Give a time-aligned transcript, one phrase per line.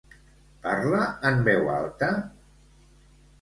[0.63, 1.01] Parla
[1.31, 2.09] en veu alta?